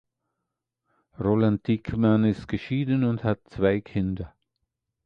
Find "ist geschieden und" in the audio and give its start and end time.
2.25-3.23